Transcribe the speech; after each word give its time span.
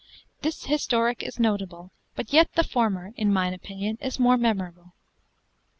This 0.41 0.65
historic 0.65 1.21
is 1.21 1.39
notable, 1.39 1.91
but 2.15 2.33
yet 2.33 2.51
the 2.55 2.63
former 2.63 3.13
(in 3.17 3.31
mine 3.31 3.53
opinion) 3.53 3.99
is 4.01 4.17
more 4.17 4.35
memorable. 4.35 4.95